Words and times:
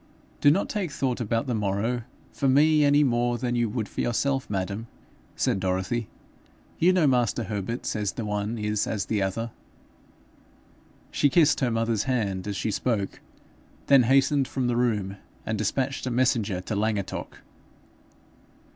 'Do 0.39 0.49
not 0.49 0.67
take 0.67 0.89
thought 0.91 1.21
about 1.21 1.45
the 1.45 1.53
morrow 1.53 2.01
for 2.31 2.49
me 2.49 2.83
any 2.83 3.03
more 3.03 3.37
than 3.37 3.53
you 3.53 3.69
would 3.69 3.87
for 3.87 4.01
yourself, 4.01 4.49
madam,' 4.49 4.87
said 5.35 5.59
Dorothy. 5.59 6.07
'You 6.79 6.91
know 6.91 7.05
master 7.05 7.43
Herbert 7.43 7.85
says 7.85 8.13
the 8.13 8.25
one 8.25 8.57
is 8.57 8.87
as 8.87 9.05
the 9.05 9.21
other.' 9.21 9.51
She 11.11 11.29
kissed 11.29 11.59
her 11.59 11.69
mother's 11.69 12.05
hand 12.05 12.47
as 12.47 12.55
she 12.55 12.71
spoke, 12.71 13.19
then 13.85 14.01
hastened 14.01 14.47
from 14.47 14.65
the 14.65 14.75
room, 14.75 15.17
and 15.45 15.55
despatched 15.55 16.07
a 16.07 16.09
messenger 16.09 16.61
to 16.61 16.75
Llangattock. 16.75 17.41